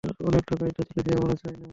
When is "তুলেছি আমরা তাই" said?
0.83-1.55